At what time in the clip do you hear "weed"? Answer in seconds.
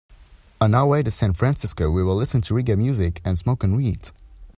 3.75-4.09